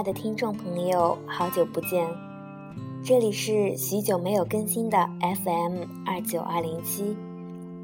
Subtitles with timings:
[0.00, 2.08] 爱的听众朋友，好久不见！
[3.04, 4.96] 这里是许久没有更新的
[5.44, 7.14] FM 二九二零七，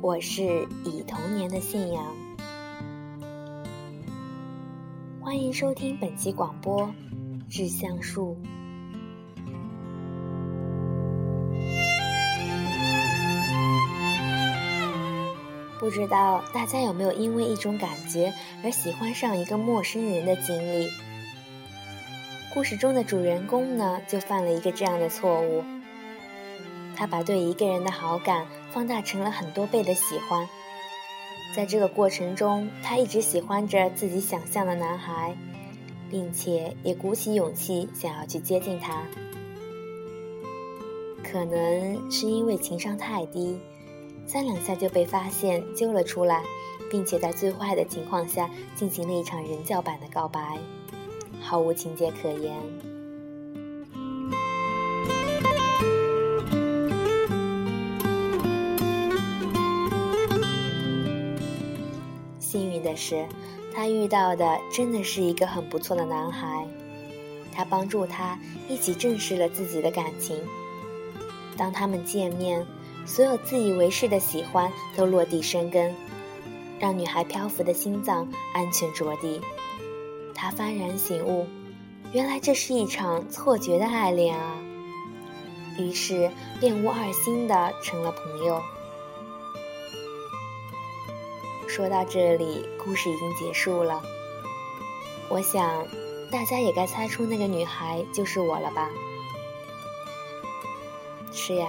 [0.00, 2.02] 我是以童年的信仰，
[5.20, 6.84] 欢迎收听本期广播
[7.50, 8.34] 《致橡树》。
[15.78, 18.32] 不知道大家有没有因为一种感觉
[18.64, 20.88] 而喜欢上一个陌生人的经历？
[22.56, 25.62] 故事中的主人公呢，就犯了一个这样的错误。
[26.96, 30.48] 他把对一个人的好感放大成了很多倍的喜欢。
[31.54, 35.36] 在这个过程中，他一直喜欢着自己想象的男孩，
[36.10, 39.02] 并且也鼓起勇气想要去接近他。
[41.22, 43.60] 可能是因为情商太低。
[44.26, 46.42] 三两下就被发现揪了出来，
[46.90, 50.56] 并且在最坏的情况下进行了一场人教版的告白，
[51.48, 52.52] 毫无情节可言。
[62.40, 63.24] 幸运的是，
[63.72, 66.66] 他遇到的真的是一个很不错的男孩，
[67.52, 68.36] 他帮助他
[68.68, 70.36] 一起正视了自己的感情。
[71.56, 72.66] 当他们见面。
[73.08, 75.94] 所有自以为是的喜欢都落地生根，
[76.80, 79.40] 让女孩漂浮的心脏安全着地。
[80.38, 81.46] 他幡然醒悟，
[82.12, 84.58] 原来这是一场错觉的爱恋啊！
[85.78, 88.60] 于是便无二心的成了朋友。
[91.66, 94.02] 说到这里，故事已经结束了。
[95.30, 95.86] 我想，
[96.30, 98.90] 大家也该猜出那个女孩就是我了吧？
[101.32, 101.66] 是呀。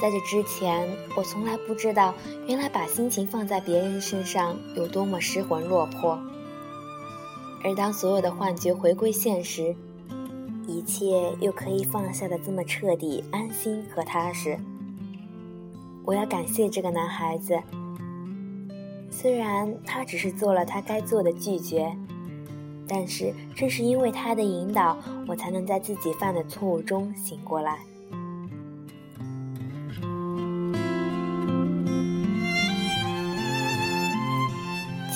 [0.00, 2.12] 在这之前，我从来不知道，
[2.46, 6.18] 原来把心情放在别人身上有多么失魂落魄。
[7.64, 9.74] 而当所有的幻觉回归现实，
[10.68, 14.58] 一切又可以放下的这么彻底、安心和踏实。
[16.04, 17.58] 我要感谢这个男孩子，
[19.10, 21.90] 虽然他只是做了他该做的拒绝，
[22.86, 27.78] 但是正是因为他的引导，我才能在自己犯的错误中醒过来。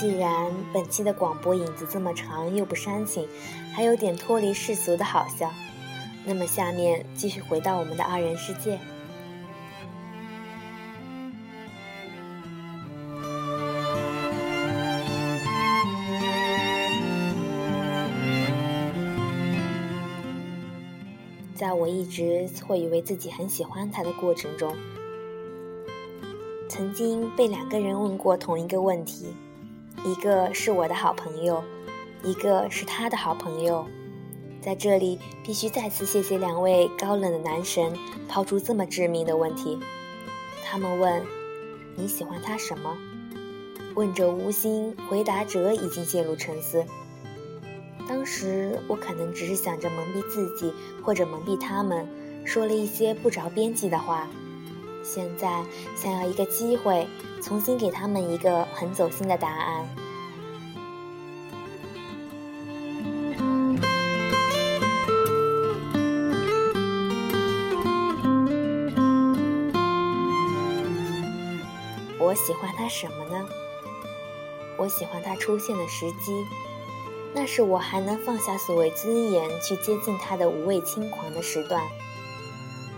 [0.00, 3.28] 既然本期的广播影子这么长又不煽情，
[3.74, 5.50] 还有点脱离世俗的好笑，
[6.24, 8.78] 那么下面继续回到我们的二人世界。
[21.56, 24.76] 在我一直错以为自己很喜欢他的过程中，
[26.68, 29.34] 曾经被两个人问过同一个问题。
[30.04, 31.62] 一个是我的好朋友，
[32.22, 33.86] 一个是他的好朋友，
[34.60, 37.92] 在这里必须再次谢谢两位高冷的男神
[38.28, 39.78] 抛出这么致命的问题。
[40.64, 41.22] 他们问
[41.96, 42.96] ：“你喜欢他什么？”
[43.94, 46.84] 问者无心，回答者已经陷入沉思。
[48.08, 50.72] 当时我可能只是想着蒙蔽自己，
[51.02, 52.06] 或者蒙蔽他们，
[52.44, 54.28] 说了一些不着边际的话。
[55.10, 55.64] 现在
[55.96, 57.08] 想要一个机会，
[57.42, 59.88] 重新给他们一个很走心的答案。
[72.20, 73.48] 我喜欢他什么呢？
[74.76, 76.44] 我喜欢他出现的时机，
[77.34, 81.82] 那是我还能放下所谓尊严去接近他的无畏轻狂的时段。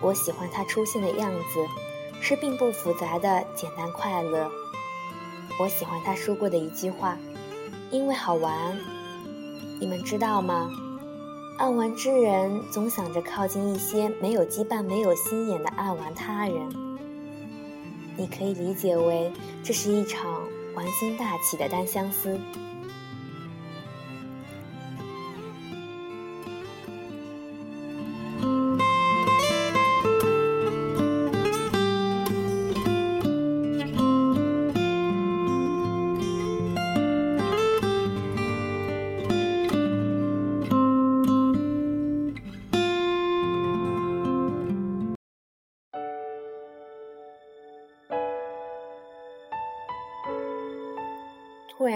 [0.00, 1.87] 我喜欢他出现的样子。
[2.20, 4.50] 是并不复杂的简单快乐。
[5.60, 7.18] 我喜欢他说过的一句话，
[7.90, 8.78] 因为好玩。
[9.80, 10.70] 你们知道吗？
[11.58, 16.68] 爱玩之人总想着靠近一些没有羁绊、没有心眼的爱玩他人。
[18.16, 19.32] 你可以理解为
[19.64, 20.40] 这是一场
[20.74, 22.38] 玩心大起的单相思。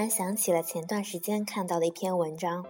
[0.02, 2.66] 然想起了前段时间看到的一篇文章。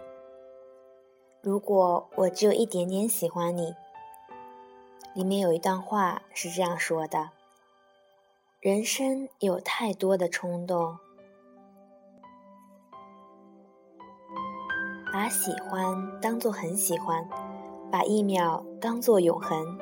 [1.41, 3.73] 如果我只有一点点喜欢你，
[5.15, 7.31] 里面有一段话是这样说的：
[8.59, 10.99] 人生有太多的冲动，
[15.11, 17.27] 把喜欢当作很喜欢，
[17.91, 19.79] 把一秒当作永恒。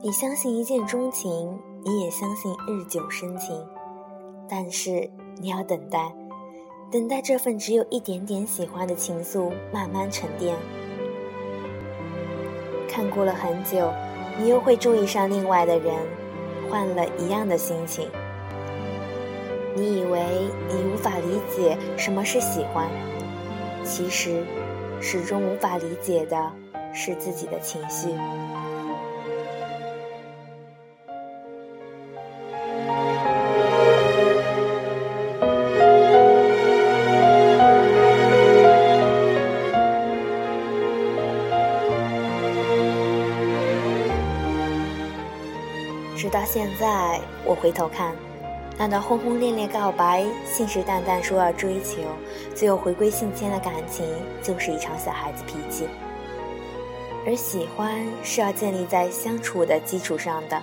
[0.00, 3.66] 你相信一见钟情，你也相信日久生情，
[4.48, 5.10] 但是
[5.40, 6.14] 你要等待，
[6.94, 10.54] 等待这份只有一点点喜欢的情愫慢慢沉淀。
[12.88, 13.92] 看过了很久，
[14.38, 15.92] 你又会注意上另外的人，
[16.70, 18.08] 换了一样的心情。
[19.74, 20.22] 你以为
[20.68, 22.88] 你无法理解什么是喜欢，
[23.82, 24.44] 其实，
[25.00, 26.48] 始终无法理解的
[26.92, 28.06] 是自己的情绪。
[46.34, 48.12] 到现在，我回头看。
[48.76, 52.02] 那段轰轰烈烈告白、信誓旦旦说要追求，
[52.56, 54.04] 最后回归信签的感情，
[54.42, 55.86] 就是一场小孩子脾气。
[57.24, 60.60] 而喜欢是要建立在相处的基础上的，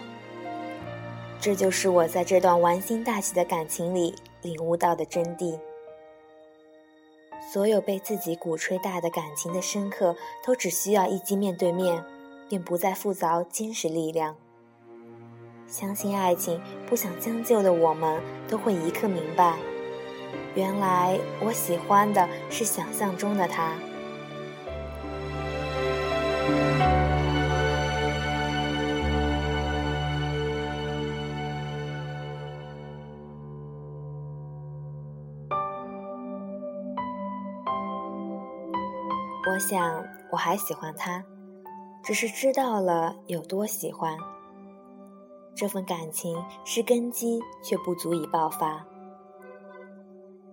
[1.39, 5.57] 这就是我在这段玩心大喜的感情里领悟到的真谛。
[7.49, 12.03] 所有被自己鼓吹大的感情的深刻，都只需要一击面对面，
[12.49, 14.35] 便不再复杂坚实力量。
[15.71, 19.55] 相信爱情，不想将就的我们，都会一刻明白，
[20.53, 23.71] 原来我喜欢的是想象中的他。
[39.47, 41.23] 我想我还喜欢他，
[42.03, 44.17] 只是知道了有多喜欢。
[45.53, 48.85] 这份感情是根基，却不足以爆发。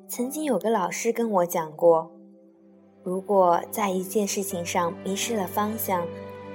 [0.09, 2.11] 曾经有个老师跟我讲过，
[3.03, 6.07] 如果在一件事情上迷失了方向，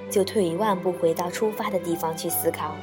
[0.09, 2.75] 就退一万步回到出发的地方去思考。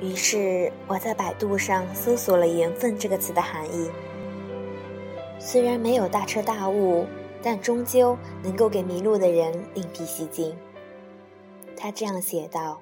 [0.00, 3.90] 于是我在百度上搜索了“缘分”这个词的含义。
[5.38, 7.06] 虽然没有大彻大悟，
[7.42, 10.56] 但终究能够给迷路的人另辟蹊径。
[11.76, 12.80] 他这样写道。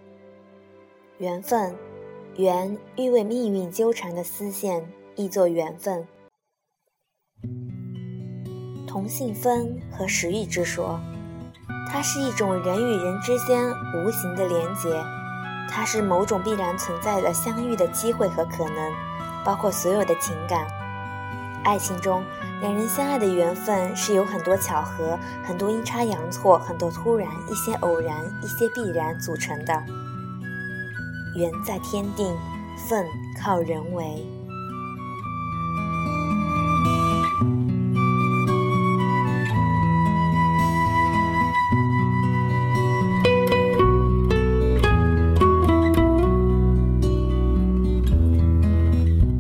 [1.18, 1.74] 缘分，
[2.36, 4.86] 缘欲为命运纠缠的丝线，
[5.16, 6.06] 亦作缘分。
[8.86, 11.00] 同性分和时域之说，
[11.90, 14.90] 它是一种人与人之间无形的连结，
[15.68, 18.92] 它是某种必然存在的相遇的机会和可能，
[19.44, 20.68] 包括所有的情感。
[21.64, 22.22] 爱情中，
[22.60, 29.84] 两人相爱的缘分是有很多巧合、很多阴差阳错、很多突然、一些偶然、一些必然组成的。
[31.36, 32.34] 缘在天定，
[32.88, 33.06] 份
[33.40, 34.04] 靠人为。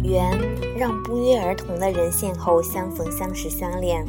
[0.04, 0.38] 缘
[0.76, 4.06] 让不约而同的人邂逅、相逢、相识、相恋。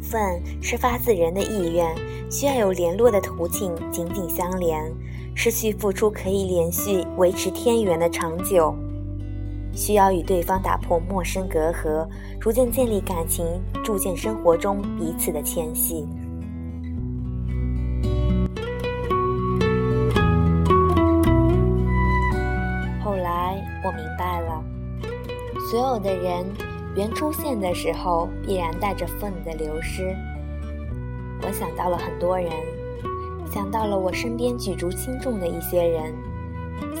[0.00, 1.94] 份是发自人的意愿，
[2.30, 4.92] 需要有联络的途径，紧紧相连。
[5.34, 8.74] 失去付出可以连续维持天缘的长久，
[9.72, 12.08] 需要与对方打破陌生隔阂，
[12.40, 13.44] 逐渐建立感情，
[13.82, 16.06] 逐渐生活中彼此的牵系。
[23.02, 24.64] 后来我明白了，
[25.70, 26.46] 所有的人
[26.96, 30.16] 缘出现的时候，必然带着份的流失。
[31.42, 32.50] 我想到了很多人。
[33.54, 36.12] 想到了我身边举足轻重的一些人，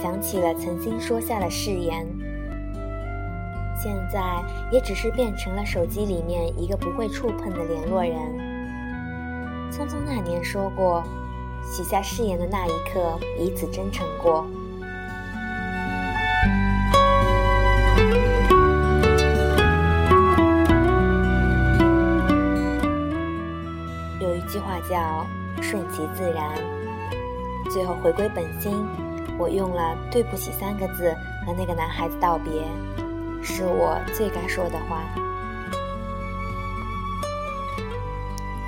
[0.00, 2.06] 想起了曾经说下的誓言，
[3.76, 8.14] 现在也只是变成了手机里面一个不会触碰的联络人。
[9.72, 11.02] 匆匆那年说过，
[11.64, 14.46] 许下誓言的那一刻，彼此真诚过。
[24.20, 25.26] 有一句话叫。
[25.64, 26.52] 顺其自然，
[27.72, 28.86] 最后回归本心。
[29.38, 31.10] 我用了“对不起”三个字
[31.44, 32.52] 和那个男孩子道别，
[33.42, 35.02] 是我最该说的话。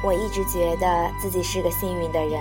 [0.03, 2.41] 我一直觉得自己是个幸运的人，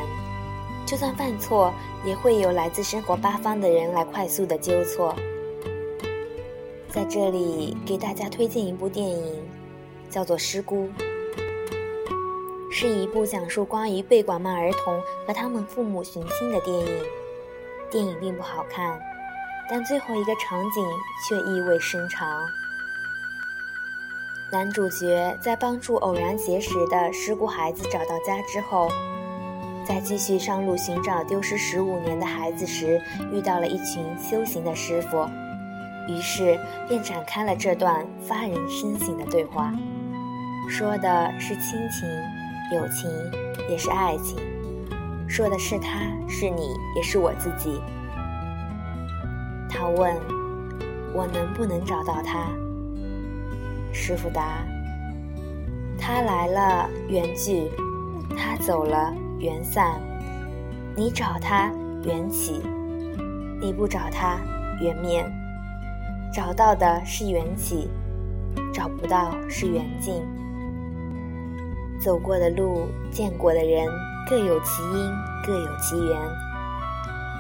[0.86, 1.74] 就算犯错，
[2.06, 5.14] 也会有来自生活八方的人来快速的纠错。
[6.90, 9.44] 在这里给大家推荐一部电影，
[10.10, 10.88] 叫做《失孤》。
[12.78, 16.86] 是一部讲述关于被拐卖儿童和他们父母寻亲的电影。
[17.90, 19.00] 电影并不好看，
[19.70, 20.86] 但最后一个场景
[21.26, 22.46] 却意味深长。
[24.52, 28.90] 男主角在帮助偶然结识的失孤孩子找到家之后，
[29.88, 33.02] 在继续上路寻找丢失十五年的孩子时，
[33.32, 35.26] 遇到了一群修行的师傅，
[36.10, 39.72] 于是便展开了这段发人深省的对话，
[40.70, 42.06] 说的是亲情、
[42.74, 43.10] 友情，
[43.70, 44.38] 也是爱情，
[45.28, 47.80] 说的是他是你，也是我自己。
[49.70, 50.16] 他问
[51.14, 52.48] 我能不能找到他。
[53.94, 54.66] 师傅答
[55.98, 57.70] ：“他来了，缘聚；
[58.36, 60.02] 他走了，缘散。
[60.96, 61.72] 你找他，
[62.04, 62.62] 缘起；
[63.62, 64.40] 你不找他，
[64.82, 65.24] 缘灭。
[66.34, 67.90] 找到的是缘起，
[68.74, 70.24] 找不到是缘尽。
[72.06, 73.88] 走过的路，见过的人，
[74.30, 75.12] 各有其因，
[75.44, 76.22] 各有其缘。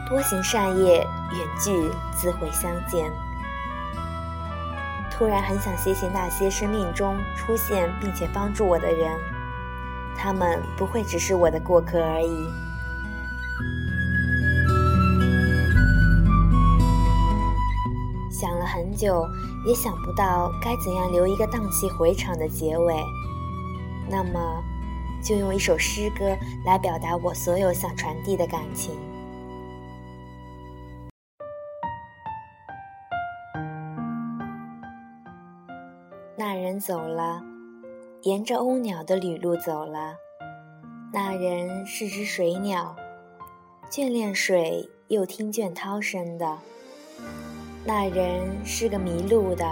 [0.10, 3.12] 多行善业，缘聚自会相见。”
[5.14, 9.08] 突然很想谢谢那些生命中出现并且帮助我的人，
[10.18, 12.50] 他们不会只是我的过客而已。
[18.32, 19.30] 想了很久，
[19.68, 22.96] 也想不到该怎样留一个荡气回肠的结尾，
[24.10, 24.64] 那么，
[25.24, 28.96] 就用一首诗歌来表达我所有想传递的感情。
[36.38, 37.42] 那人走了，
[38.22, 40.16] 沿着鸥鸟的旅路走了。
[41.14, 42.96] 那人是只水鸟，
[43.90, 46.58] 眷恋水又听倦涛声的。
[47.86, 49.66] 那人是个迷路的，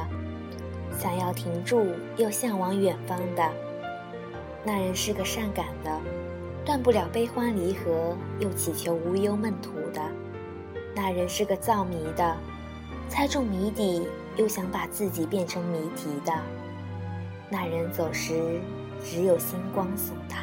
[0.98, 1.86] 想要停住
[2.16, 3.73] 又向往远方的。
[4.66, 6.00] 那人是个善感的，
[6.66, 10.02] 断不了悲欢离合又祈求无忧梦途的。
[10.96, 12.36] 那人是个造谜的，
[13.10, 14.08] 猜中谜底。
[14.36, 16.34] 又想把自己变成谜题的
[17.52, 18.60] 那人走时，
[19.06, 20.40] 只有星光送他。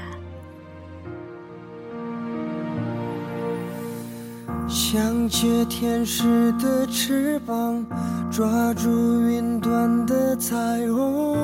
[4.69, 7.85] 想借天使的翅膀，
[8.31, 8.89] 抓住
[9.23, 11.37] 云端的彩虹，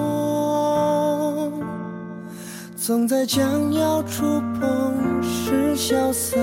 [2.86, 6.38] 总在将要触碰时消散。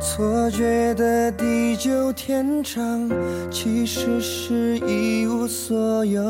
[0.00, 3.08] 错觉的地久天长，
[3.48, 6.20] 其实是一无所有。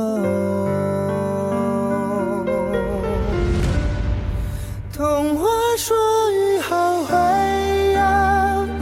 [4.92, 5.46] 童话
[5.78, 5.96] 说
[6.30, 7.16] 雨后会
[7.94, 8.00] 有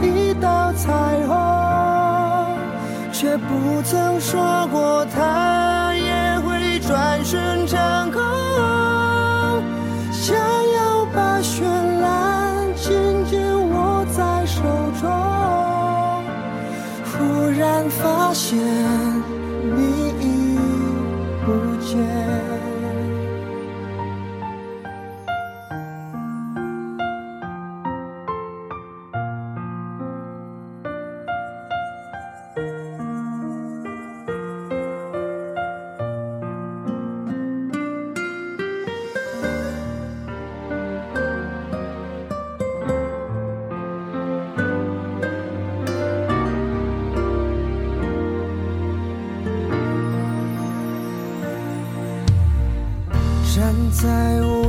[0.05, 0.91] 一道彩
[1.25, 2.57] 虹，
[3.13, 4.76] 却不曾说过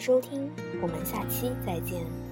[0.00, 2.29] 收听，我们下期再见。